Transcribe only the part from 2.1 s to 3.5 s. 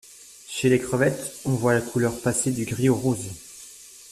passer du gris au rose.